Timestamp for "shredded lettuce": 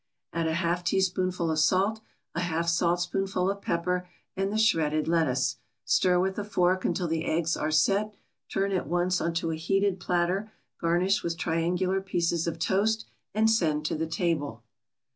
4.57-5.57